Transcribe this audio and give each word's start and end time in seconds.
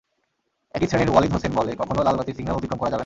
একই 0.75 0.87
শ্রেণির 0.87 1.09
ওয়ালিদ 1.09 1.31
হোসেন 1.31 1.51
বলে, 1.55 1.71
কখনো 1.75 1.99
লালবাতির 2.03 2.35
সিগন্যাল 2.35 2.57
অতিক্রম 2.57 2.79
করা 2.79 2.89
যাবে 2.89 2.97
না। 2.97 2.99